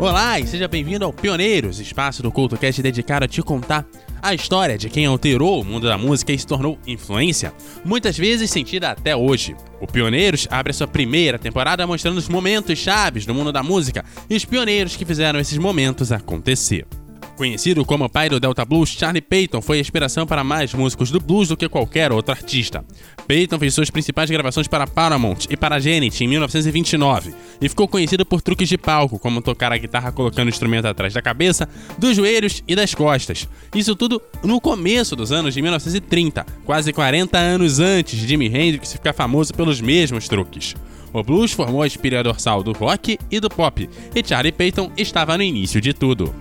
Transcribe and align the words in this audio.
Olá 0.00 0.40
e 0.40 0.46
seja 0.46 0.66
bem-vindo 0.66 1.04
ao 1.04 1.12
Pioneiros, 1.12 1.78
espaço 1.78 2.22
do 2.22 2.32
CultoCast 2.32 2.80
dedicado 2.80 3.26
a 3.26 3.28
te 3.28 3.42
contar 3.42 3.86
a 4.22 4.32
história 4.32 4.78
de 4.78 4.88
quem 4.88 5.04
alterou 5.04 5.60
o 5.60 5.64
mundo 5.64 5.86
da 5.86 5.98
música 5.98 6.32
e 6.32 6.38
se 6.38 6.46
tornou 6.46 6.78
influência, 6.86 7.52
muitas 7.84 8.16
vezes 8.16 8.50
sentida 8.50 8.92
até 8.92 9.14
hoje. 9.14 9.54
O 9.78 9.86
Pioneiros 9.86 10.48
abre 10.50 10.70
a 10.70 10.74
sua 10.74 10.88
primeira 10.88 11.38
temporada 11.38 11.86
mostrando 11.86 12.16
os 12.16 12.30
momentos 12.30 12.78
chaves 12.78 13.26
do 13.26 13.34
mundo 13.34 13.52
da 13.52 13.62
música 13.62 14.02
e 14.30 14.34
os 14.34 14.44
pioneiros 14.46 14.96
que 14.96 15.04
fizeram 15.04 15.38
esses 15.38 15.58
momentos 15.58 16.10
acontecer. 16.10 16.86
Conhecido 17.40 17.86
como 17.86 18.06
pai 18.06 18.28
do 18.28 18.38
Delta 18.38 18.66
Blues, 18.66 18.90
Charlie 18.90 19.22
Payton 19.22 19.62
foi 19.62 19.78
a 19.78 19.80
inspiração 19.80 20.26
para 20.26 20.44
mais 20.44 20.74
músicos 20.74 21.10
do 21.10 21.18
blues 21.18 21.48
do 21.48 21.56
que 21.56 21.70
qualquer 21.70 22.12
outro 22.12 22.32
artista. 22.32 22.84
Payton 23.26 23.58
fez 23.58 23.72
suas 23.72 23.88
principais 23.88 24.28
gravações 24.28 24.68
para 24.68 24.86
Paramount 24.86 25.46
e 25.48 25.56
para 25.56 25.80
Genesis 25.80 26.20
em 26.20 26.28
1929 26.28 27.32
e 27.58 27.66
ficou 27.66 27.88
conhecido 27.88 28.26
por 28.26 28.42
truques 28.42 28.68
de 28.68 28.76
palco, 28.76 29.18
como 29.18 29.40
tocar 29.40 29.72
a 29.72 29.78
guitarra 29.78 30.12
colocando 30.12 30.48
o 30.48 30.50
instrumento 30.50 30.84
atrás 30.84 31.14
da 31.14 31.22
cabeça, 31.22 31.66
dos 31.96 32.14
joelhos 32.14 32.62
e 32.68 32.76
das 32.76 32.94
costas. 32.94 33.48
Isso 33.74 33.96
tudo 33.96 34.20
no 34.42 34.60
começo 34.60 35.16
dos 35.16 35.32
anos 35.32 35.54
de 35.54 35.62
1930, 35.62 36.44
quase 36.66 36.92
40 36.92 37.38
anos 37.38 37.80
antes 37.80 38.20
de 38.20 38.28
Jimi 38.28 38.48
Hendrix 38.48 38.92
ficar 38.92 39.14
famoso 39.14 39.54
pelos 39.54 39.80
mesmos 39.80 40.28
truques. 40.28 40.74
O 41.10 41.22
blues 41.22 41.52
formou 41.52 41.80
a 41.80 41.86
espira 41.86 42.22
dorsal 42.22 42.62
do 42.62 42.72
rock 42.72 43.18
e 43.30 43.40
do 43.40 43.48
pop, 43.48 43.88
e 44.14 44.28
Charlie 44.28 44.52
Payton 44.52 44.92
estava 44.94 45.38
no 45.38 45.42
início 45.42 45.80
de 45.80 45.94
tudo. 45.94 46.34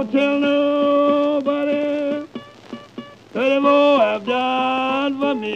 Gonna 0.00 0.12
tell 0.12 0.40
nobody 0.40 2.26
that 3.34 3.48
the 3.50 3.60
more 3.60 3.98
have 3.98 4.24
done 4.24 5.20
for 5.20 5.34
me. 5.34 5.50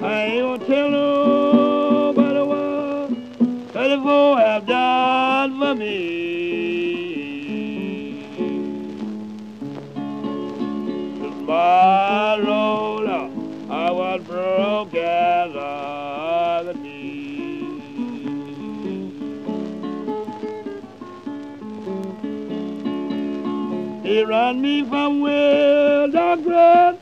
I 0.00 0.24
ain't 0.24 0.40
gonna 0.40 0.66
tell 0.66 0.90
nobody 0.90 2.40
what 2.40 3.10
that 3.74 3.88
the 3.88 3.98
more 3.98 4.38
have 4.38 4.64
done 4.64 5.58
for 5.60 5.74
me. 5.74 5.92
My 11.46 12.36
Lord, 12.36 12.65
He 24.06 24.22
run 24.22 24.60
me 24.60 24.84
from 24.88 25.20
Will 25.20 26.08
Dockery's, 26.12 27.00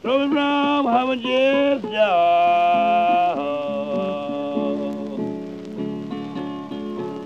throw 0.00 0.26
me 0.26 0.34
from 0.34 0.86
Harvard 0.86 1.22
Jail's 1.22 1.82
job. 1.82 3.38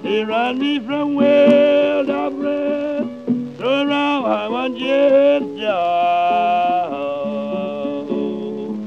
He 0.03 0.23
run 0.23 0.59
me 0.59 0.79
from 0.81 1.15
well 1.15 2.05
dark 2.05 2.35
road, 2.35 3.57
throw 3.57 3.85
me 3.85 3.91
from 3.91 4.25
Harvard 4.25 4.77
Jail's 4.79 5.61
job. 5.61 6.93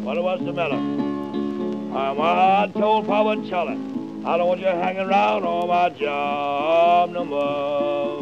What 0.04 0.22
was 0.24 0.40
the 0.42 0.54
matter? 0.54 0.76
I'm 0.76 2.22
I 2.22 2.70
told 2.76 3.08
Papa 3.08 3.30
and 3.30 3.50
Charlie, 3.50 3.80
I 4.28 4.38
don't 4.38 4.48
want 4.48 4.60
you 4.60 4.68
hanging 4.68 5.08
around 5.08 5.44
on 5.44 5.68
my 5.70 5.90
job 5.90 7.10
no 7.10 7.26
more. 7.26 8.19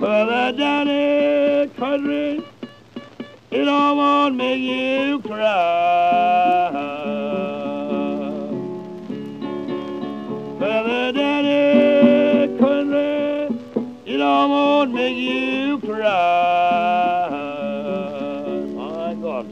Down 0.00 0.86
the 0.86 1.70
country, 1.76 2.44
it 3.50 3.68
all 3.68 3.96
won't 3.96 4.36
make 4.36 4.60
you 4.60 5.20
cry. 5.20 6.70
Down 10.60 11.44
the 11.44 12.56
country, 12.60 13.48
it 14.06 14.20
all 14.20 14.48
won't 14.48 14.94
make 14.94 15.16
you 15.16 15.78
cry. 15.80 17.28
My 18.74 19.14
God, 19.14 19.50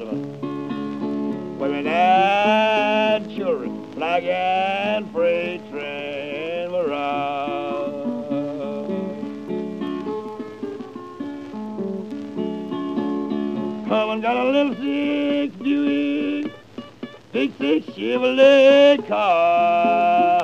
women 1.58 1.86
and 1.88 3.36
children, 3.36 3.92
flag 3.94 4.24
and 4.24 4.55
And 13.88 14.20
got 14.20 14.36
a 14.36 14.44
little 14.50 14.74
six 14.74 15.54
Buick, 15.56 16.52
big 17.32 17.56
six 17.56 17.86
Chevrolet 17.86 19.06
car. 19.06 20.40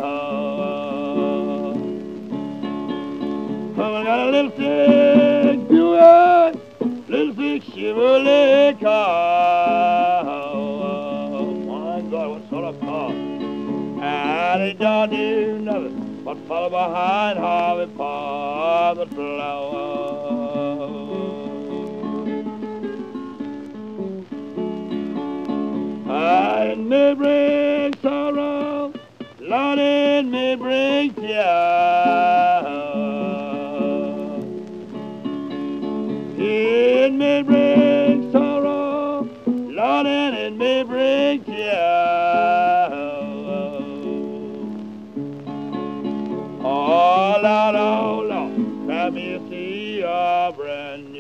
And 3.74 4.04
got 4.04 4.18
a 4.20 4.30
little 4.30 4.50
six 4.52 5.56
Buick, 5.68 6.54
little 7.08 7.34
six 7.34 7.66
Chevrolet 7.66 8.80
car. 8.80 10.24
Oh, 10.24 11.52
my 11.66 12.00
God, 12.10 12.28
what 12.30 12.48
sort 12.48 12.64
of 12.64 12.80
car? 12.80 13.10
And 13.10 14.62
it 14.62 14.78
don't 14.78 15.10
do 15.10 15.58
nothing 15.58 16.22
but 16.24 16.38
follow 16.46 16.70
behind 16.70 17.40
Harvey 17.40 17.92
Park 17.96 19.10
flower. 19.10 20.01
Bring 27.82 28.00
sorrow, 28.00 28.92
Lord, 29.40 29.78
it 29.80 30.24
may 30.24 30.54
bring 30.54 31.14
tears. 31.14 31.42
It 36.38 37.12
may 37.12 37.42
bring 37.42 38.30
sorrow, 38.30 39.28
Lord, 39.46 40.06
and 40.06 40.36
it 40.36 40.52
may 40.52 40.84
bring 40.84 41.42
tears. 41.42 41.72
Oh, 46.64 47.40
Lord, 47.42 47.74
oh, 47.74 48.24
Lord, 48.28 48.86
let 48.86 49.12
me 49.12 49.40
see 49.50 49.98
your 49.98 50.52
brand 50.52 51.12